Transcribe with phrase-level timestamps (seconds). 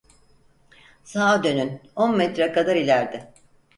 [1.03, 3.33] Sağa dönün, on metre kadar ilerde.